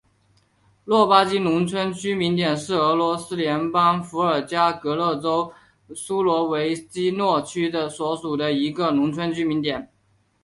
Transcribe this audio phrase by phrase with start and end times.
[0.83, 5.53] 洛巴金农村居民点是俄罗斯联邦伏尔加格勒州
[5.95, 9.91] 苏罗维基诺区所属的一个农村居民点。